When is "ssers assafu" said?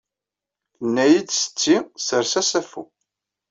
2.03-2.83